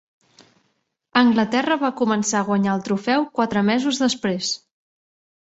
[1.21, 4.51] Anglaterra va començar a guanyar el trofeu quatre mesos després.